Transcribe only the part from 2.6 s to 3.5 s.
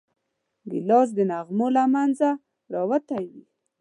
راوتی وي.